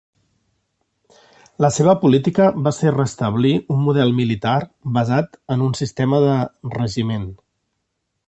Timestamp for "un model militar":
3.75-4.57